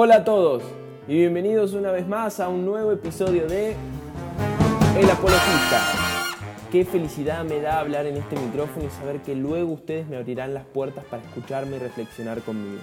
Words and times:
Hola 0.00 0.18
a 0.18 0.24
todos 0.24 0.62
y 1.08 1.16
bienvenidos 1.16 1.74
una 1.74 1.90
vez 1.90 2.06
más 2.06 2.38
a 2.38 2.48
un 2.48 2.64
nuevo 2.64 2.92
episodio 2.92 3.48
de 3.48 3.74
El 4.96 5.10
Apologista. 5.10 5.82
Qué 6.70 6.84
felicidad 6.84 7.44
me 7.44 7.60
da 7.60 7.80
hablar 7.80 8.06
en 8.06 8.16
este 8.16 8.36
micrófono 8.36 8.86
y 8.86 8.90
saber 8.90 9.22
que 9.22 9.34
luego 9.34 9.72
ustedes 9.72 10.06
me 10.06 10.16
abrirán 10.16 10.54
las 10.54 10.66
puertas 10.66 11.04
para 11.06 11.24
escucharme 11.24 11.78
y 11.78 11.78
reflexionar 11.80 12.42
conmigo. 12.42 12.80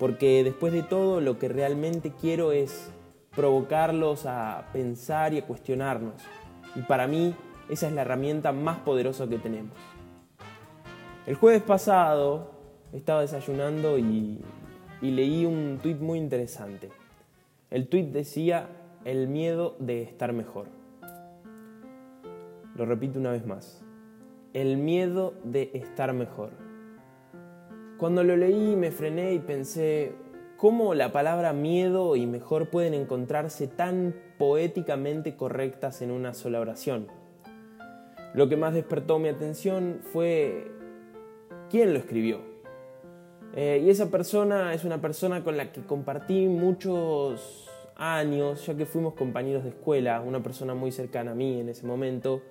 Porque 0.00 0.42
después 0.42 0.72
de 0.72 0.82
todo 0.82 1.20
lo 1.20 1.38
que 1.38 1.48
realmente 1.48 2.12
quiero 2.20 2.50
es 2.50 2.90
provocarlos 3.36 4.26
a 4.26 4.70
pensar 4.72 5.34
y 5.34 5.38
a 5.38 5.46
cuestionarnos. 5.46 6.14
Y 6.74 6.80
para 6.80 7.06
mí 7.06 7.32
esa 7.68 7.86
es 7.86 7.92
la 7.92 8.02
herramienta 8.02 8.50
más 8.50 8.78
poderosa 8.78 9.28
que 9.28 9.38
tenemos. 9.38 9.76
El 11.28 11.36
jueves 11.36 11.62
pasado 11.62 12.50
estaba 12.92 13.20
desayunando 13.20 13.98
y, 13.98 14.40
y 15.02 15.10
leí 15.10 15.44
un 15.46 15.78
tuit 15.82 16.00
muy 16.00 16.18
interesante. 16.18 16.90
El 17.70 17.88
tuit 17.88 18.06
decía 18.06 18.68
el 19.04 19.28
miedo 19.28 19.76
de 19.78 20.02
estar 20.02 20.32
mejor. 20.32 20.66
Lo 22.76 22.86
repito 22.86 23.18
una 23.18 23.32
vez 23.32 23.46
más. 23.46 23.82
El 24.52 24.76
miedo 24.76 25.34
de 25.44 25.70
estar 25.74 26.12
mejor. 26.12 26.50
Cuando 27.98 28.24
lo 28.24 28.36
leí 28.36 28.76
me 28.76 28.90
frené 28.90 29.34
y 29.34 29.38
pensé 29.38 30.12
cómo 30.56 30.94
la 30.94 31.12
palabra 31.12 31.52
miedo 31.52 32.16
y 32.16 32.26
mejor 32.26 32.70
pueden 32.70 32.94
encontrarse 32.94 33.66
tan 33.68 34.14
poéticamente 34.38 35.36
correctas 35.36 36.02
en 36.02 36.10
una 36.10 36.34
sola 36.34 36.60
oración. 36.60 37.08
Lo 38.34 38.48
que 38.48 38.56
más 38.56 38.74
despertó 38.74 39.18
mi 39.18 39.28
atención 39.28 40.00
fue 40.12 40.72
quién 41.70 41.92
lo 41.92 41.98
escribió. 41.98 42.53
Eh, 43.56 43.82
y 43.84 43.90
esa 43.90 44.10
persona 44.10 44.74
es 44.74 44.84
una 44.84 45.00
persona 45.00 45.44
con 45.44 45.56
la 45.56 45.70
que 45.70 45.82
compartí 45.82 46.46
muchos 46.46 47.70
años, 47.96 48.66
ya 48.66 48.74
que 48.74 48.84
fuimos 48.84 49.14
compañeros 49.14 49.62
de 49.62 49.70
escuela, 49.70 50.20
una 50.20 50.42
persona 50.42 50.74
muy 50.74 50.90
cercana 50.90 51.32
a 51.32 51.34
mí 51.34 51.60
en 51.60 51.68
ese 51.68 51.86
momento. 51.86 52.42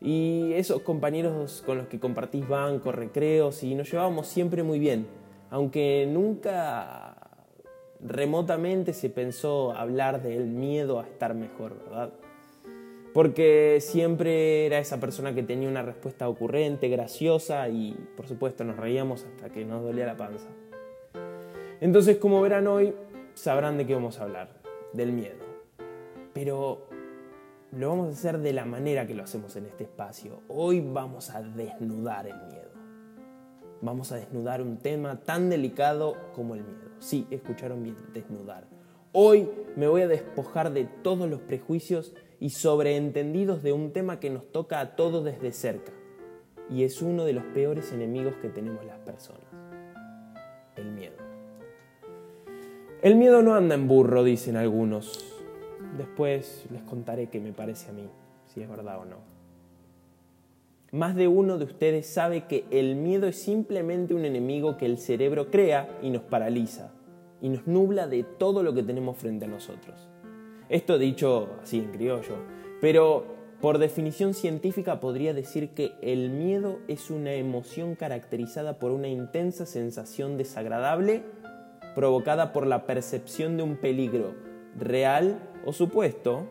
Y 0.00 0.52
esos 0.52 0.82
compañeros 0.82 1.62
con 1.66 1.78
los 1.78 1.88
que 1.88 1.98
compartís 1.98 2.46
banco, 2.46 2.92
recreos 2.92 3.62
y 3.64 3.74
nos 3.74 3.90
llevábamos 3.90 4.28
siempre 4.28 4.62
muy 4.62 4.78
bien, 4.78 5.06
aunque 5.50 6.06
nunca 6.08 7.16
remotamente 8.00 8.92
se 8.92 9.08
pensó 9.08 9.72
hablar 9.72 10.22
del 10.22 10.46
miedo 10.46 11.00
a 11.00 11.04
estar 11.04 11.34
mejor, 11.34 11.82
¿verdad? 11.84 12.10
Porque 13.14 13.78
siempre 13.80 14.66
era 14.66 14.80
esa 14.80 14.98
persona 14.98 15.36
que 15.36 15.44
tenía 15.44 15.68
una 15.68 15.82
respuesta 15.82 16.28
ocurrente, 16.28 16.88
graciosa 16.88 17.68
y 17.68 17.96
por 18.16 18.26
supuesto 18.26 18.64
nos 18.64 18.76
reíamos 18.76 19.24
hasta 19.24 19.50
que 19.50 19.64
nos 19.64 19.84
dolía 19.84 20.04
la 20.04 20.16
panza. 20.16 20.48
Entonces, 21.80 22.16
como 22.16 22.42
verán 22.42 22.66
hoy, 22.66 22.92
sabrán 23.34 23.78
de 23.78 23.86
qué 23.86 23.94
vamos 23.94 24.18
a 24.18 24.24
hablar, 24.24 24.48
del 24.92 25.12
miedo. 25.12 25.44
Pero 26.32 26.88
lo 27.70 27.88
vamos 27.88 28.08
a 28.08 28.10
hacer 28.10 28.38
de 28.38 28.52
la 28.52 28.64
manera 28.64 29.06
que 29.06 29.14
lo 29.14 29.22
hacemos 29.22 29.54
en 29.54 29.66
este 29.66 29.84
espacio. 29.84 30.40
Hoy 30.48 30.80
vamos 30.80 31.30
a 31.30 31.40
desnudar 31.40 32.26
el 32.26 32.36
miedo. 32.48 32.70
Vamos 33.80 34.10
a 34.10 34.16
desnudar 34.16 34.60
un 34.60 34.78
tema 34.78 35.20
tan 35.20 35.48
delicado 35.50 36.16
como 36.34 36.56
el 36.56 36.64
miedo. 36.64 36.90
Sí, 36.98 37.28
escucharon 37.30 37.84
bien, 37.84 37.96
desnudar. 38.12 38.64
Hoy 39.12 39.48
me 39.76 39.86
voy 39.86 40.02
a 40.02 40.08
despojar 40.08 40.72
de 40.72 40.86
todos 41.04 41.30
los 41.30 41.40
prejuicios 41.40 42.12
y 42.44 42.50
sobreentendidos 42.50 43.62
de 43.62 43.72
un 43.72 43.90
tema 43.90 44.20
que 44.20 44.28
nos 44.28 44.52
toca 44.52 44.78
a 44.78 44.96
todos 44.96 45.24
desde 45.24 45.50
cerca. 45.50 45.92
Y 46.68 46.82
es 46.82 47.00
uno 47.00 47.24
de 47.24 47.32
los 47.32 47.42
peores 47.42 47.90
enemigos 47.90 48.34
que 48.42 48.50
tenemos 48.50 48.84
las 48.84 48.98
personas. 48.98 49.46
El 50.76 50.92
miedo. 50.92 51.16
El 53.00 53.14
miedo 53.14 53.40
no 53.40 53.54
anda 53.54 53.74
en 53.74 53.88
burro, 53.88 54.22
dicen 54.22 54.58
algunos. 54.58 55.42
Después 55.96 56.66
les 56.70 56.82
contaré 56.82 57.30
qué 57.30 57.40
me 57.40 57.54
parece 57.54 57.88
a 57.88 57.94
mí, 57.94 58.10
si 58.52 58.60
es 58.60 58.68
verdad 58.68 58.98
o 58.98 59.06
no. 59.06 59.20
Más 60.92 61.16
de 61.16 61.28
uno 61.28 61.56
de 61.56 61.64
ustedes 61.64 62.06
sabe 62.06 62.44
que 62.44 62.66
el 62.70 62.94
miedo 62.94 63.26
es 63.26 63.36
simplemente 63.36 64.12
un 64.12 64.26
enemigo 64.26 64.76
que 64.76 64.84
el 64.84 64.98
cerebro 64.98 65.50
crea 65.50 65.98
y 66.02 66.10
nos 66.10 66.24
paraliza, 66.24 66.92
y 67.40 67.48
nos 67.48 67.66
nubla 67.66 68.06
de 68.06 68.22
todo 68.22 68.62
lo 68.62 68.74
que 68.74 68.82
tenemos 68.82 69.16
frente 69.16 69.46
a 69.46 69.48
nosotros. 69.48 70.10
Esto 70.68 70.98
dicho 70.98 71.48
así 71.62 71.78
en 71.78 71.92
criollo, 71.92 72.36
pero 72.80 73.34
por 73.60 73.78
definición 73.78 74.34
científica 74.34 75.00
podría 75.00 75.32
decir 75.32 75.70
que 75.70 75.92
el 76.02 76.30
miedo 76.30 76.80
es 76.88 77.10
una 77.10 77.32
emoción 77.32 77.94
caracterizada 77.94 78.78
por 78.78 78.90
una 78.90 79.08
intensa 79.08 79.66
sensación 79.66 80.36
desagradable 80.36 81.22
provocada 81.94 82.52
por 82.52 82.66
la 82.66 82.86
percepción 82.86 83.56
de 83.56 83.62
un 83.62 83.76
peligro 83.76 84.34
real 84.76 85.38
o 85.64 85.72
supuesto, 85.72 86.46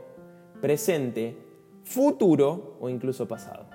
presente, 0.62 1.38
futuro 1.84 2.78
o 2.80 2.90
incluso 2.90 3.28
pasado. 3.28 3.66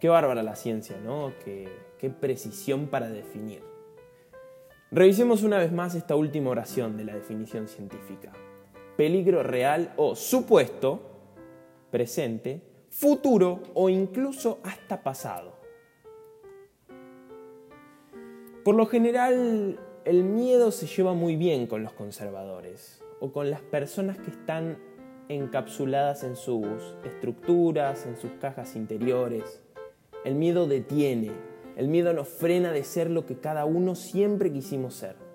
Qué 0.00 0.08
bárbara 0.08 0.42
la 0.42 0.54
ciencia, 0.54 0.96
¿no? 1.04 1.32
Qué, 1.44 1.68
qué 1.98 2.10
precisión 2.10 2.86
para 2.86 3.10
definir. 3.10 3.62
Revisemos 4.90 5.42
una 5.42 5.58
vez 5.58 5.72
más 5.72 5.94
esta 5.94 6.14
última 6.14 6.50
oración 6.50 6.96
de 6.96 7.04
la 7.04 7.14
definición 7.14 7.66
científica. 7.66 8.32
Peligro 8.98 9.44
real 9.44 9.92
o 9.96 10.16
supuesto, 10.16 10.98
presente, 11.88 12.60
futuro 12.90 13.62
o 13.74 13.88
incluso 13.88 14.58
hasta 14.64 15.04
pasado. 15.04 15.52
Por 18.64 18.74
lo 18.74 18.86
general, 18.86 19.78
el 20.04 20.24
miedo 20.24 20.72
se 20.72 20.88
lleva 20.88 21.14
muy 21.14 21.36
bien 21.36 21.68
con 21.68 21.84
los 21.84 21.92
conservadores 21.92 23.00
o 23.20 23.30
con 23.30 23.52
las 23.52 23.60
personas 23.60 24.18
que 24.18 24.32
están 24.32 24.78
encapsuladas 25.28 26.24
en 26.24 26.34
sus 26.34 26.66
estructuras, 27.04 28.04
en 28.04 28.16
sus 28.16 28.32
cajas 28.40 28.74
interiores. 28.74 29.62
El 30.24 30.34
miedo 30.34 30.66
detiene, 30.66 31.30
el 31.76 31.86
miedo 31.86 32.12
nos 32.14 32.26
frena 32.26 32.72
de 32.72 32.82
ser 32.82 33.10
lo 33.10 33.26
que 33.26 33.38
cada 33.38 33.64
uno 33.64 33.94
siempre 33.94 34.52
quisimos 34.52 34.94
ser. 34.94 35.27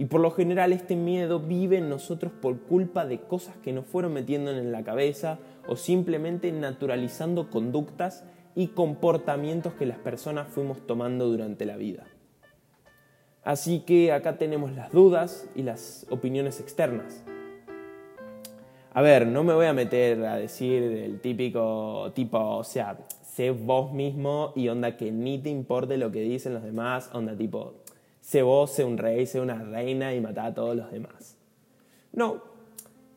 Y 0.00 0.06
por 0.06 0.22
lo 0.22 0.30
general 0.30 0.72
este 0.72 0.96
miedo 0.96 1.40
vive 1.40 1.76
en 1.76 1.90
nosotros 1.90 2.32
por 2.32 2.58
culpa 2.60 3.04
de 3.04 3.20
cosas 3.20 3.54
que 3.58 3.74
nos 3.74 3.84
fueron 3.84 4.14
metiendo 4.14 4.50
en 4.50 4.72
la 4.72 4.82
cabeza 4.82 5.38
o 5.68 5.76
simplemente 5.76 6.50
naturalizando 6.52 7.50
conductas 7.50 8.24
y 8.54 8.68
comportamientos 8.68 9.74
que 9.74 9.84
las 9.84 9.98
personas 9.98 10.48
fuimos 10.48 10.86
tomando 10.86 11.28
durante 11.28 11.66
la 11.66 11.76
vida. 11.76 12.06
Así 13.44 13.80
que 13.80 14.12
acá 14.12 14.38
tenemos 14.38 14.72
las 14.72 14.90
dudas 14.90 15.50
y 15.54 15.64
las 15.64 16.06
opiniones 16.08 16.60
externas. 16.60 17.22
A 18.94 19.02
ver, 19.02 19.26
no 19.26 19.44
me 19.44 19.52
voy 19.52 19.66
a 19.66 19.74
meter 19.74 20.24
a 20.24 20.36
decir 20.36 20.82
el 20.82 21.20
típico 21.20 22.10
tipo, 22.14 22.38
o 22.38 22.64
sea, 22.64 22.96
sé 23.22 23.50
vos 23.50 23.92
mismo 23.92 24.54
y 24.56 24.66
onda 24.70 24.96
que 24.96 25.12
ni 25.12 25.38
te 25.42 25.50
importe 25.50 25.98
lo 25.98 26.10
que 26.10 26.22
dicen 26.22 26.54
los 26.54 26.62
demás, 26.62 27.10
onda 27.12 27.36
tipo, 27.36 27.74
sé 28.30 28.42
vos, 28.42 28.70
sé 28.70 28.84
un 28.84 28.96
rey, 28.96 29.26
sé 29.26 29.40
una 29.40 29.62
reina 29.62 30.14
y 30.14 30.20
mata 30.20 30.46
a 30.46 30.54
todos 30.54 30.76
los 30.76 30.90
demás. 30.92 31.36
No, 32.12 32.42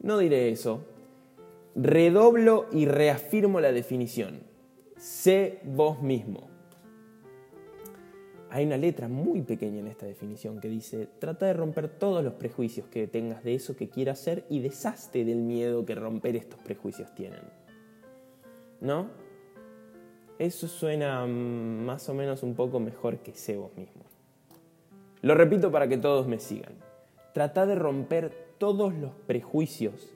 no 0.01 0.17
diré 0.17 0.49
eso. 0.49 0.81
Redoblo 1.75 2.67
y 2.71 2.85
reafirmo 2.85 3.59
la 3.59 3.71
definición. 3.71 4.41
Sé 4.97 5.59
vos 5.63 6.01
mismo 6.01 6.53
hay 8.53 8.67
una 8.67 8.77
letra 8.77 9.07
muy 9.07 9.41
pequeña 9.41 9.79
en 9.79 9.87
esta 9.87 10.05
definición 10.05 10.59
que 10.59 10.67
dice, 10.67 11.07
trata 11.17 11.47
de 11.47 11.53
romper 11.53 11.89
todos 11.89 12.23
los 12.23 12.33
prejuicios 12.33 12.85
que 12.85 13.07
tengas 13.07 13.43
de 13.43 13.55
eso 13.55 13.75
que 13.75 13.89
quieras 13.89 14.21
hacer 14.21 14.45
y 14.47 14.59
deshazte 14.59 15.25
del 15.25 15.39
miedo 15.39 15.83
que 15.87 15.95
romper 15.95 16.35
estos 16.35 16.59
prejuicios 16.59 17.15
tienen. 17.15 17.41
¿No? 18.79 19.07
Eso 20.37 20.67
suena 20.67 21.25
mm, 21.25 21.83
más 21.83 22.07
o 22.09 22.13
menos 22.13 22.43
un 22.43 22.53
poco 22.53 22.79
mejor 22.79 23.17
que 23.23 23.33
sé 23.33 23.57
vos 23.57 23.75
mismo. 23.75 24.12
Lo 25.23 25.35
repito 25.35 25.71
para 25.71 25.87
que 25.87 25.97
todos 25.97 26.27
me 26.27 26.37
sigan. 26.37 26.73
Trata 27.33 27.65
de 27.65 27.75
romper 27.75 28.29
todos 28.57 28.93
los 28.93 29.13
prejuicios 29.25 30.13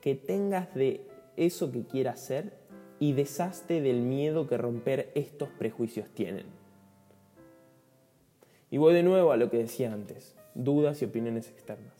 que 0.00 0.16
tengas 0.16 0.74
de 0.74 1.00
eso 1.36 1.70
que 1.70 1.84
quieras 1.84 2.20
hacer 2.20 2.54
y 2.98 3.12
deshazte 3.12 3.80
del 3.80 4.00
miedo 4.00 4.48
que 4.48 4.58
romper 4.58 5.12
estos 5.14 5.48
prejuicios 5.50 6.08
tienen. 6.08 6.46
Y 8.68 8.78
voy 8.78 8.94
de 8.94 9.04
nuevo 9.04 9.30
a 9.30 9.36
lo 9.36 9.48
que 9.48 9.58
decía 9.58 9.92
antes, 9.92 10.34
dudas 10.56 11.00
y 11.02 11.04
opiniones 11.04 11.48
externas. 11.48 11.94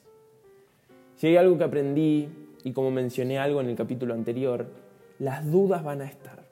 Si 1.14 1.28
hay 1.28 1.36
algo 1.36 1.58
que 1.58 1.64
aprendí, 1.64 2.28
y 2.64 2.72
como 2.72 2.90
mencioné 2.90 3.38
algo 3.38 3.60
en 3.60 3.68
el 3.68 3.76
capítulo 3.76 4.14
anterior, 4.14 4.66
las 5.20 5.48
dudas 5.48 5.84
van 5.84 6.00
a 6.00 6.06
estar, 6.06 6.42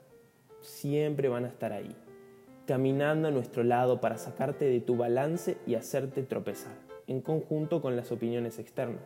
siempre 0.61 1.27
van 1.27 1.43
a 1.43 1.49
estar 1.49 1.73
ahí, 1.73 1.93
caminando 2.67 3.29
a 3.29 3.31
nuestro 3.31 3.63
lado 3.63 4.01
para 4.01 4.17
sacarte 4.17 4.65
de 4.65 4.81
tu 4.81 4.97
balance 4.97 5.57
y 5.65 5.75
hacerte 5.75 6.21
tropezar, 6.21 6.75
en 7.07 7.21
conjunto 7.21 7.81
con 7.81 7.95
las 7.95 8.11
opiniones 8.11 8.59
externas. 8.59 9.01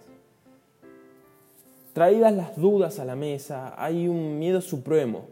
Traídas 1.93 2.33
las 2.33 2.57
dudas 2.57 2.99
a 2.99 3.05
la 3.05 3.15
mesa, 3.15 3.75
hay 3.77 4.07
un 4.07 4.39
miedo 4.39 4.61
supremo, 4.61 5.27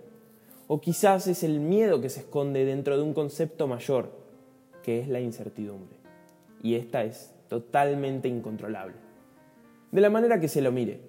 o 0.68 0.80
quizás 0.80 1.26
es 1.28 1.44
el 1.44 1.60
miedo 1.60 2.00
que 2.00 2.10
se 2.10 2.20
esconde 2.20 2.66
dentro 2.66 2.96
de 2.96 3.04
un 3.04 3.14
concepto 3.14 3.68
mayor, 3.68 4.12
que 4.84 5.00
es 5.00 5.08
la 5.08 5.20
incertidumbre. 5.20 5.98
Y 6.62 6.76
esta 6.76 7.04
es 7.04 7.34
totalmente 7.48 8.28
incontrolable. 8.28 8.96
De 9.92 10.02
la 10.02 10.12
manera 10.12 10.40
que 10.40 10.48
se 10.48 10.62
lo 10.62 10.72
mire, 10.72 11.00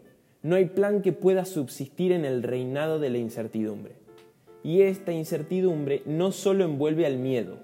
no 0.43 0.56
hay 0.56 0.64
plan 0.64 1.02
que 1.02 1.12
pueda 1.12 1.44
subsistir 1.44 2.12
en 2.12 2.25
el 2.25 2.43
reinado 2.43 2.99
de 2.99 3.11
la 3.11 3.19
incertidumbre. 3.19 4.00
Y 4.62 4.83
esta 4.83 5.12
incertidumbre 5.12 6.03
no 6.05 6.33
solo 6.33 6.65
envuelve 6.65 7.07
al 7.07 7.17
miedo, 7.17 7.59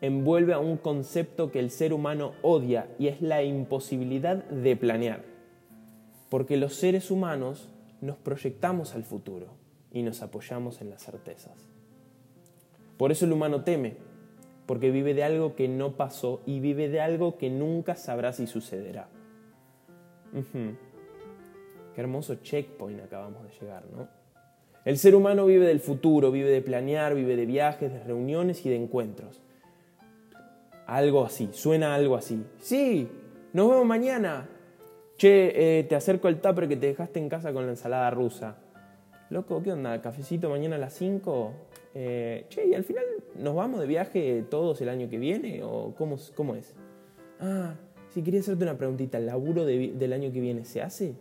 envuelve 0.00 0.54
a 0.54 0.58
un 0.58 0.76
concepto 0.76 1.50
que 1.50 1.60
el 1.60 1.70
ser 1.70 1.92
humano 1.92 2.32
odia 2.42 2.88
y 2.98 3.08
es 3.08 3.20
la 3.22 3.42
imposibilidad 3.42 4.44
de 4.44 4.76
planear. 4.76 5.22
Porque 6.28 6.56
los 6.56 6.74
seres 6.74 7.10
humanos 7.10 7.68
nos 8.00 8.16
proyectamos 8.16 8.94
al 8.94 9.04
futuro 9.04 9.48
y 9.92 10.02
nos 10.02 10.22
apoyamos 10.22 10.80
en 10.80 10.90
las 10.90 11.02
certezas. 11.02 11.68
Por 12.96 13.12
eso 13.12 13.24
el 13.24 13.32
humano 13.32 13.62
teme, 13.62 13.96
porque 14.66 14.90
vive 14.90 15.14
de 15.14 15.24
algo 15.24 15.54
que 15.54 15.68
no 15.68 15.96
pasó 15.96 16.42
y 16.46 16.60
vive 16.60 16.88
de 16.88 17.00
algo 17.00 17.38
que 17.38 17.50
nunca 17.50 17.94
sabrá 17.96 18.32
si 18.32 18.46
sucederá. 18.46 19.08
Qué 21.94 22.00
hermoso 22.00 22.36
checkpoint 22.36 23.00
acabamos 23.00 23.42
de 23.44 23.50
llegar, 23.60 23.84
¿no? 23.90 24.19
El 24.84 24.96
ser 24.96 25.14
humano 25.14 25.44
vive 25.44 25.66
del 25.66 25.80
futuro, 25.80 26.30
vive 26.30 26.50
de 26.50 26.62
planear, 26.62 27.14
vive 27.14 27.36
de 27.36 27.44
viajes, 27.44 27.92
de 27.92 28.02
reuniones 28.02 28.64
y 28.64 28.70
de 28.70 28.76
encuentros. 28.76 29.42
Algo 30.86 31.24
así, 31.24 31.50
suena 31.52 31.94
algo 31.94 32.16
así. 32.16 32.42
Sí, 32.58 33.06
nos 33.52 33.70
vemos 33.70 33.86
mañana. 33.86 34.48
Che, 35.16 35.80
eh, 35.80 35.84
te 35.84 35.94
acerco 35.96 36.28
el 36.28 36.40
tupper 36.40 36.66
que 36.66 36.76
te 36.76 36.86
dejaste 36.86 37.20
en 37.20 37.28
casa 37.28 37.52
con 37.52 37.66
la 37.66 37.72
ensalada 37.72 38.10
rusa. 38.10 38.56
Loco, 39.28 39.62
¿qué 39.62 39.70
onda? 39.70 40.00
¿Cafecito 40.00 40.48
mañana 40.48 40.76
a 40.76 40.78
las 40.78 40.94
5? 40.94 41.52
Eh, 41.94 42.46
che, 42.48 42.66
¿y 42.66 42.74
al 42.74 42.84
final 42.84 43.04
nos 43.36 43.54
vamos 43.54 43.80
de 43.80 43.86
viaje 43.86 44.44
todos 44.48 44.80
el 44.80 44.88
año 44.88 45.10
que 45.10 45.18
viene? 45.18 45.62
¿O 45.62 45.94
cómo, 45.94 46.16
cómo 46.34 46.54
es? 46.54 46.74
Ah, 47.38 47.74
sí, 48.08 48.22
quería 48.22 48.40
hacerte 48.40 48.64
una 48.64 48.78
preguntita. 48.78 49.18
¿El 49.18 49.26
laburo 49.26 49.66
del 49.66 50.12
año 50.14 50.32
que 50.32 50.40
viene 50.40 50.64
se 50.64 50.80
hace? 50.80 51.14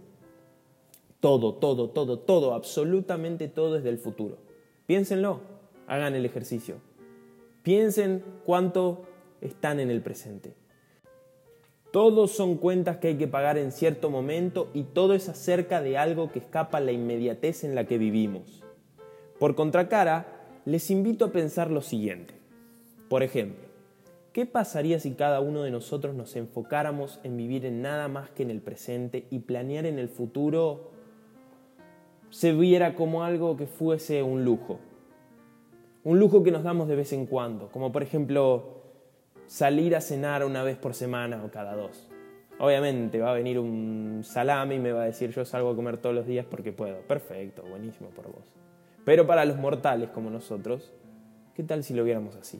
Todo, 1.19 1.55
todo, 1.55 1.89
todo, 1.89 2.19
todo, 2.19 2.53
absolutamente 2.53 3.47
todo 3.49 3.77
es 3.77 3.83
del 3.83 3.97
futuro. 3.97 4.37
Piénsenlo, 4.85 5.41
hagan 5.87 6.15
el 6.15 6.25
ejercicio. 6.25 6.77
Piensen 7.61 8.23
cuánto 8.45 9.01
están 9.41 9.79
en 9.79 9.91
el 9.91 10.01
presente. 10.01 10.55
Todos 11.91 12.31
son 12.31 12.57
cuentas 12.57 12.97
que 12.97 13.09
hay 13.09 13.17
que 13.17 13.27
pagar 13.27 13.57
en 13.57 13.71
cierto 13.71 14.09
momento 14.09 14.69
y 14.73 14.83
todo 14.83 15.13
es 15.13 15.27
acerca 15.27 15.81
de 15.81 15.97
algo 15.97 16.31
que 16.31 16.39
escapa 16.39 16.77
a 16.77 16.81
la 16.81 16.91
inmediatez 16.91 17.63
en 17.63 17.75
la 17.75 17.85
que 17.85 17.97
vivimos. 17.97 18.63
Por 19.39 19.55
contracara, 19.55 20.61
les 20.65 20.91
invito 20.91 21.25
a 21.25 21.31
pensar 21.31 21.71
lo 21.71 21.81
siguiente. 21.81 22.35
Por 23.09 23.23
ejemplo, 23.23 23.67
¿qué 24.33 24.45
pasaría 24.45 24.99
si 24.99 25.15
cada 25.15 25.41
uno 25.41 25.63
de 25.63 25.71
nosotros 25.71 26.13
nos 26.13 26.35
enfocáramos 26.35 27.19
en 27.23 27.35
vivir 27.37 27.65
en 27.65 27.81
nada 27.81 28.07
más 28.07 28.29
que 28.29 28.43
en 28.43 28.51
el 28.51 28.61
presente 28.61 29.25
y 29.31 29.39
planear 29.39 29.87
en 29.87 29.97
el 29.97 30.09
futuro 30.09 30.91
se 32.29 32.53
viera 32.53 32.95
como 32.95 33.23
algo 33.23 33.57
que 33.57 33.65
fuese 33.65 34.23
un 34.23 34.45
lujo. 34.45 34.79
Un 36.03 36.19
lujo 36.19 36.43
que 36.43 36.51
nos 36.51 36.63
damos 36.63 36.87
de 36.87 36.95
vez 36.95 37.13
en 37.13 37.25
cuando, 37.25 37.69
como 37.69 37.91
por 37.91 38.03
ejemplo 38.03 38.79
salir 39.47 39.95
a 39.95 40.01
cenar 40.01 40.45
una 40.45 40.63
vez 40.63 40.77
por 40.77 40.93
semana 40.93 41.43
o 41.43 41.49
cada 41.49 41.75
dos. 41.75 42.09
Obviamente 42.59 43.19
va 43.19 43.31
a 43.31 43.33
venir 43.33 43.57
un 43.57 44.21
salame 44.23 44.75
y 44.75 44.79
me 44.79 44.91
va 44.91 45.03
a 45.03 45.05
decir 45.05 45.31
yo 45.31 45.45
salgo 45.45 45.71
a 45.71 45.75
comer 45.75 45.97
todos 45.97 46.13
los 46.13 46.27
días 46.27 46.45
porque 46.45 46.71
puedo. 46.71 46.99
Perfecto, 47.01 47.63
buenísimo 47.63 48.09
por 48.09 48.25
vos. 48.31 48.43
Pero 49.05 49.25
para 49.25 49.45
los 49.45 49.57
mortales 49.57 50.09
como 50.09 50.29
nosotros, 50.29 50.93
¿qué 51.55 51.63
tal 51.63 51.83
si 51.83 51.93
lo 51.93 52.03
viéramos 52.03 52.35
así? 52.35 52.59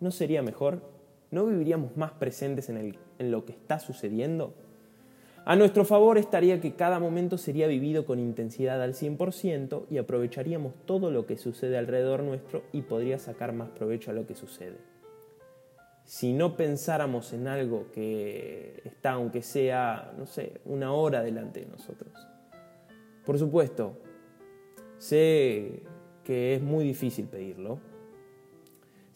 ¿No 0.00 0.10
sería 0.10 0.42
mejor? 0.42 0.82
¿No 1.30 1.46
viviríamos 1.46 1.96
más 1.96 2.12
presentes 2.12 2.68
en, 2.68 2.76
el, 2.76 2.98
en 3.18 3.30
lo 3.30 3.44
que 3.44 3.52
está 3.52 3.78
sucediendo? 3.78 4.54
A 5.48 5.54
nuestro 5.54 5.84
favor 5.84 6.18
estaría 6.18 6.60
que 6.60 6.74
cada 6.74 6.98
momento 6.98 7.38
sería 7.38 7.68
vivido 7.68 8.04
con 8.04 8.18
intensidad 8.18 8.82
al 8.82 8.94
100% 8.94 9.84
y 9.88 9.98
aprovecharíamos 9.98 10.74
todo 10.86 11.12
lo 11.12 11.24
que 11.24 11.36
sucede 11.36 11.78
alrededor 11.78 12.24
nuestro 12.24 12.64
y 12.72 12.82
podría 12.82 13.20
sacar 13.20 13.52
más 13.52 13.68
provecho 13.68 14.10
a 14.10 14.14
lo 14.14 14.26
que 14.26 14.34
sucede. 14.34 14.78
Si 16.02 16.32
no 16.32 16.56
pensáramos 16.56 17.32
en 17.32 17.46
algo 17.46 17.92
que 17.92 18.82
está, 18.84 19.12
aunque 19.12 19.42
sea, 19.42 20.12
no 20.18 20.26
sé, 20.26 20.54
una 20.64 20.92
hora 20.92 21.22
delante 21.22 21.60
de 21.60 21.66
nosotros. 21.66 22.12
Por 23.24 23.38
supuesto, 23.38 24.00
sé 24.98 25.84
que 26.24 26.56
es 26.56 26.60
muy 26.60 26.84
difícil 26.84 27.26
pedirlo, 27.26 27.78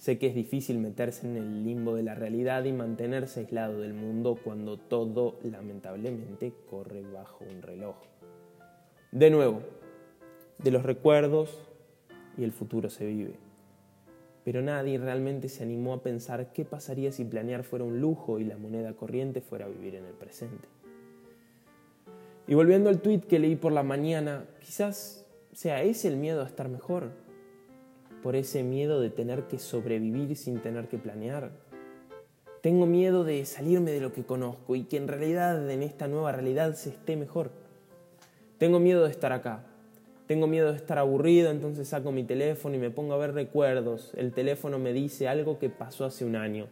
Sé 0.01 0.19
que 0.19 0.29
es 0.29 0.35
difícil 0.35 0.79
meterse 0.79 1.27
en 1.27 1.37
el 1.37 1.63
limbo 1.63 1.95
de 1.95 2.03
la 2.03 2.15
realidad 2.15 2.65
y 2.65 2.73
mantenerse 2.73 3.41
aislado 3.41 3.83
del 3.83 3.93
mundo 3.93 4.39
cuando 4.43 4.79
todo 4.79 5.39
lamentablemente 5.43 6.55
corre 6.71 7.03
bajo 7.03 7.45
un 7.45 7.61
reloj. 7.61 7.97
De 9.13 9.29
nuevo, 9.29 9.61
de 10.57 10.71
los 10.71 10.85
recuerdos 10.85 11.55
y 12.39 12.45
el 12.45 12.53
futuro 12.53 12.89
se 12.89 13.05
vive. 13.05 13.35
Pero 14.43 14.63
nadie 14.63 14.97
realmente 14.97 15.51
se 15.51 15.65
animó 15.65 15.93
a 15.93 16.03
pensar 16.03 16.51
qué 16.55 16.65
pasaría 16.65 17.13
si 17.13 17.27
planear 17.27 17.63
fuera 17.63 17.85
un 17.85 18.01
lujo 18.01 18.39
y 18.39 18.45
la 18.45 18.57
moneda 18.57 18.95
corriente 18.95 19.43
fuera 19.43 19.67
a 19.67 19.69
vivir 19.69 19.97
en 19.97 20.07
el 20.07 20.15
presente. 20.15 20.67
Y 22.49 22.55
volviendo 22.55 22.89
al 22.89 23.03
tweet 23.03 23.21
que 23.21 23.39
leí 23.39 23.55
por 23.55 23.73
la 23.73 23.83
mañana, 23.83 24.47
quizás 24.61 25.27
sea 25.53 25.83
ese 25.83 26.09
el 26.09 26.17
miedo 26.17 26.41
a 26.41 26.47
estar 26.47 26.71
mejor, 26.71 27.11
por 28.23 28.37
ese 28.37 28.63
miedo 28.63 29.01
de 29.01 29.11
tener 29.11 29.45
que 29.45 29.59
sobrevivir 29.59 30.37
sin 30.37 30.61
tener 30.61 30.89
que 30.89 30.99
planear. 30.99 31.51
Tengo 32.61 32.85
miedo 32.85 33.25
de 33.25 33.45
salirme 33.47 33.91
de 33.91 34.01
lo 34.01 34.13
que 34.13 34.25
conozco 34.25 34.77
y 34.77 34.85
que 34.85 34.99
en 34.99 35.09
realidad 35.09 35.71
en 35.71 35.83
esta 35.83 36.09
nueva 36.09 36.33
realidad 36.33 36.75
se 36.75 36.91
esté 36.91 37.17
mejor. 37.17 37.51
Tengo 38.59 38.79
miedo 38.79 39.05
de 39.05 39.11
estar 39.11 39.33
acá. 39.33 39.65
Tengo 40.27 40.47
miedo 40.47 40.71
de 40.71 40.77
estar 40.77 40.99
aburrido, 40.99 41.51
entonces 41.51 41.89
saco 41.89 42.13
mi 42.13 42.23
teléfono 42.23 42.77
y 42.77 42.79
me 42.79 42.91
pongo 42.91 43.15
a 43.15 43.19
ver 43.19 43.33
recuerdos. 43.33 44.13
El 44.15 44.33
teléfono 44.33 44.79
me 44.79 44.93
dice 44.93 45.27
algo 45.27 45.59
que 45.59 45.71
pasó 45.71 46.05
hace 46.05 46.25
un 46.25 46.37
año. 46.37 46.67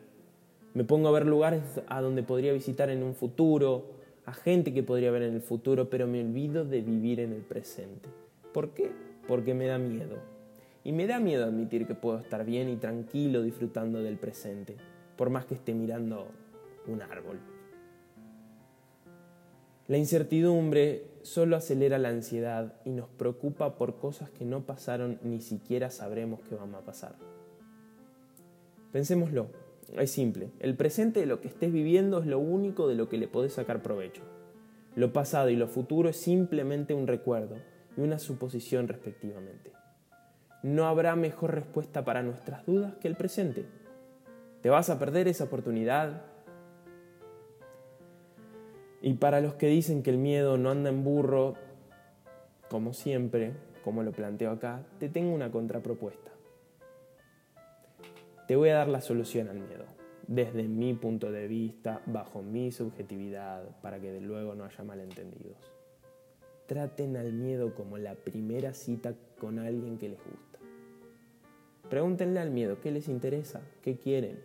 Me 0.74 0.84
pongo 0.84 1.08
a 1.08 1.12
ver 1.12 1.26
lugares 1.26 1.62
a 1.88 2.00
donde 2.02 2.22
podría 2.22 2.52
visitar 2.52 2.90
en 2.90 3.02
un 3.02 3.14
futuro, 3.14 3.86
a 4.26 4.34
gente 4.34 4.74
que 4.74 4.82
podría 4.82 5.10
ver 5.10 5.22
en 5.22 5.34
el 5.34 5.40
futuro, 5.40 5.88
pero 5.88 6.06
me 6.06 6.20
olvido 6.20 6.66
de 6.66 6.82
vivir 6.82 7.18
en 7.18 7.32
el 7.32 7.40
presente. 7.40 8.10
¿Por 8.52 8.70
qué? 8.74 8.92
Porque 9.26 9.54
me 9.54 9.66
da 9.66 9.78
miedo. 9.78 10.37
Y 10.88 10.92
me 10.92 11.06
da 11.06 11.20
miedo 11.20 11.44
admitir 11.44 11.86
que 11.86 11.94
puedo 11.94 12.18
estar 12.18 12.46
bien 12.46 12.70
y 12.70 12.76
tranquilo 12.78 13.42
disfrutando 13.42 14.02
del 14.02 14.16
presente, 14.16 14.78
por 15.18 15.28
más 15.28 15.44
que 15.44 15.52
esté 15.52 15.74
mirando 15.74 16.28
un 16.86 17.02
árbol. 17.02 17.38
La 19.86 19.98
incertidumbre 19.98 21.04
solo 21.20 21.56
acelera 21.56 21.98
la 21.98 22.08
ansiedad 22.08 22.72
y 22.86 22.90
nos 22.92 23.06
preocupa 23.10 23.76
por 23.76 23.98
cosas 23.98 24.30
que 24.30 24.46
no 24.46 24.64
pasaron 24.64 25.18
ni 25.22 25.42
siquiera 25.42 25.90
sabremos 25.90 26.40
que 26.40 26.54
van 26.54 26.74
a 26.74 26.80
pasar. 26.80 27.16
Pensémoslo, 28.90 29.48
es 29.98 30.10
simple, 30.10 30.52
el 30.58 30.74
presente 30.74 31.20
de 31.20 31.26
lo 31.26 31.42
que 31.42 31.48
estés 31.48 31.70
viviendo 31.70 32.18
es 32.18 32.26
lo 32.26 32.38
único 32.38 32.88
de 32.88 32.94
lo 32.94 33.10
que 33.10 33.18
le 33.18 33.28
podés 33.28 33.52
sacar 33.52 33.82
provecho. 33.82 34.22
Lo 34.96 35.12
pasado 35.12 35.50
y 35.50 35.56
lo 35.56 35.68
futuro 35.68 36.08
es 36.08 36.16
simplemente 36.16 36.94
un 36.94 37.06
recuerdo 37.06 37.56
y 37.94 38.00
una 38.00 38.18
suposición 38.18 38.88
respectivamente 38.88 39.77
no 40.62 40.86
habrá 40.86 41.14
mejor 41.16 41.54
respuesta 41.54 42.04
para 42.04 42.22
nuestras 42.22 42.64
dudas 42.66 42.94
que 42.96 43.08
el 43.08 43.14
presente. 43.14 43.66
Te 44.62 44.70
vas 44.70 44.90
a 44.90 44.98
perder 44.98 45.28
esa 45.28 45.44
oportunidad. 45.44 46.22
Y 49.00 49.14
para 49.14 49.40
los 49.40 49.54
que 49.54 49.68
dicen 49.68 50.02
que 50.02 50.10
el 50.10 50.18
miedo 50.18 50.58
no 50.58 50.70
anda 50.70 50.90
en 50.90 51.04
burro, 51.04 51.54
como 52.68 52.92
siempre, 52.92 53.52
como 53.84 54.02
lo 54.02 54.12
planteo 54.12 54.50
acá, 54.50 54.82
te 54.98 55.08
tengo 55.08 55.32
una 55.32 55.50
contrapropuesta. 55.50 56.32
Te 58.48 58.56
voy 58.56 58.70
a 58.70 58.76
dar 58.76 58.88
la 58.88 59.00
solución 59.00 59.48
al 59.48 59.60
miedo, 59.60 59.84
desde 60.26 60.64
mi 60.64 60.94
punto 60.94 61.30
de 61.30 61.46
vista, 61.46 62.02
bajo 62.06 62.42
mi 62.42 62.72
subjetividad, 62.72 63.62
para 63.82 64.00
que 64.00 64.10
de 64.10 64.20
luego 64.20 64.54
no 64.54 64.64
haya 64.64 64.82
malentendidos. 64.82 65.58
Traten 66.66 67.16
al 67.16 67.32
miedo 67.32 67.74
como 67.74 67.98
la 67.98 68.14
primera 68.14 68.74
cita 68.74 69.14
con 69.38 69.58
alguien 69.58 69.98
que 69.98 70.08
les 70.08 70.18
gusta. 70.18 70.47
Pregúntenle 71.90 72.38
al 72.40 72.50
miedo 72.50 72.80
qué 72.82 72.90
les 72.90 73.08
interesa, 73.08 73.62
qué 73.82 73.96
quieren, 73.96 74.38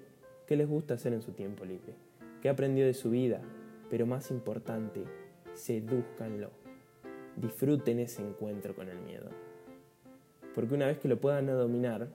qué 0.47 0.55
les 0.55 0.67
gusta 0.67 0.93
hacer 0.93 1.11
en 1.11 1.21
su 1.21 1.33
tiempo 1.33 1.65
libre, 1.65 1.93
qué 2.41 2.47
aprendió 2.47 2.85
de 2.85 2.93
su 2.93 3.09
vida, 3.09 3.41
pero 3.89 4.05
más 4.05 4.31
importante, 4.31 5.03
sedúzcanlo. 5.53 6.51
Disfruten 7.35 7.99
ese 7.99 8.21
encuentro 8.21 8.75
con 8.75 8.87
el 8.87 8.99
miedo. 8.99 9.29
Porque 10.55 10.73
una 10.73 10.87
vez 10.87 10.99
que 10.99 11.09
lo 11.09 11.19
puedan 11.19 11.47
dominar, 11.47 12.07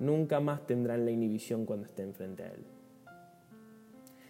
nunca 0.00 0.38
más 0.40 0.66
tendrán 0.66 1.06
la 1.06 1.12
inhibición 1.12 1.64
cuando 1.64 1.86
estén 1.86 2.12
frente 2.12 2.42
a 2.42 2.48
él. 2.48 2.64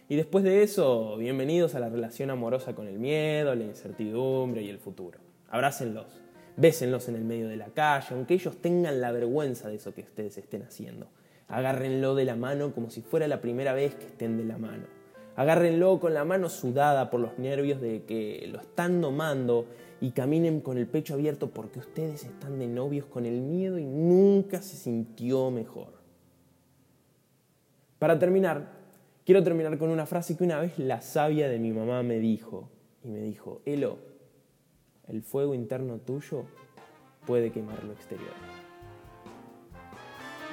Y 0.07 0.15
después 0.15 0.45
de 0.45 0.63
eso, 0.63 1.17
bienvenidos 1.17 1.75
a 1.75 1.79
la 1.79 1.89
relación 1.89 2.29
amorosa 2.29 2.75
con 2.75 2.87
el 2.87 2.97
miedo, 2.97 3.53
la 3.55 3.65
incertidumbre 3.65 4.61
y 4.61 4.69
el 4.69 4.79
futuro. 4.79 5.19
Abrácenlos 5.49 6.21
bésenlos 6.59 7.07
en 7.07 7.15
el 7.15 7.23
medio 7.23 7.47
de 7.47 7.55
la 7.55 7.67
calle, 7.67 8.07
aunque 8.11 8.33
ellos 8.33 8.57
tengan 8.57 8.99
la 8.99 9.11
vergüenza 9.11 9.69
de 9.69 9.75
eso 9.75 9.93
que 9.93 10.01
ustedes 10.01 10.37
estén 10.37 10.63
haciendo. 10.63 11.07
Agárrenlo 11.47 12.15
de 12.15 12.25
la 12.25 12.35
mano 12.35 12.73
como 12.73 12.89
si 12.89 13.01
fuera 13.01 13.27
la 13.27 13.41
primera 13.41 13.73
vez 13.73 13.95
que 13.95 14.05
estén 14.05 14.37
de 14.37 14.43
la 14.43 14.57
mano. 14.57 14.83
Agárrenlo 15.35 15.99
con 15.99 16.13
la 16.13 16.25
mano 16.25 16.49
sudada 16.49 17.09
por 17.09 17.21
los 17.21 17.39
nervios 17.39 17.79
de 17.79 18.03
que 18.03 18.45
lo 18.51 18.59
están 18.59 18.99
domando 18.99 19.65
y 20.01 20.11
caminen 20.11 20.59
con 20.59 20.77
el 20.77 20.85
pecho 20.85 21.13
abierto 21.13 21.49
porque 21.49 21.79
ustedes 21.79 22.25
están 22.25 22.59
de 22.59 22.67
novios 22.67 23.05
con 23.05 23.25
el 23.25 23.39
miedo 23.39 23.79
y 23.79 23.85
nunca 23.85 24.61
se 24.61 24.75
sintió 24.75 25.49
mejor. 25.51 25.93
Para 27.99 28.19
terminar, 28.19 28.69
quiero 29.25 29.43
terminar 29.43 29.77
con 29.77 29.89
una 29.89 30.05
frase 30.05 30.35
que 30.35 30.43
una 30.43 30.59
vez 30.59 30.77
la 30.77 31.01
sabia 31.01 31.47
de 31.47 31.57
mi 31.57 31.71
mamá 31.71 32.03
me 32.03 32.19
dijo. 32.19 32.69
Y 33.03 33.07
me 33.07 33.21
dijo, 33.21 33.61
Elo, 33.65 33.97
el 35.09 35.21
fuego 35.23 35.53
interno 35.53 35.97
tuyo 35.97 36.45
puede 37.25 37.51
quemar 37.51 37.83
lo 37.83 37.93
exterior. 37.93 38.31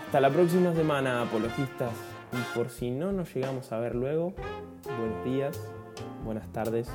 Hasta 0.06 0.20
la 0.20 0.30
próxima 0.30 0.74
semana, 0.74 1.22
apologistas. 1.22 1.92
Y 2.32 2.56
por 2.56 2.70
si 2.70 2.90
no 2.90 3.12
nos 3.12 3.34
llegamos 3.34 3.72
a 3.72 3.78
ver 3.78 3.94
luego, 3.94 4.34
buenos 4.98 5.24
días, 5.24 5.60
buenas 6.24 6.50
tardes 6.52 6.88